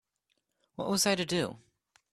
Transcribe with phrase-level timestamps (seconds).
[0.77, 1.59] What was I to do?